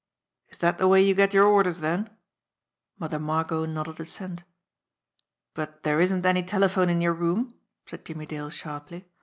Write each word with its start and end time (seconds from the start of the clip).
"Is 0.49 0.57
that 0.57 0.79
the 0.79 0.87
way 0.87 0.99
you 1.05 1.13
get 1.13 1.31
your 1.31 1.45
orders, 1.45 1.79
then?" 1.79 2.09
Mother 2.97 3.19
Margot 3.19 3.65
nodded 3.65 3.99
assent. 3.99 4.43
"But 5.53 5.83
there 5.83 6.01
isn't 6.01 6.25
any 6.25 6.41
telephone 6.41 6.89
in 6.89 7.01
your 7.01 7.13
room," 7.13 7.53
said 7.85 8.03
Jimmie 8.03 8.25
Dale 8.25 8.49
sharply. 8.49 9.05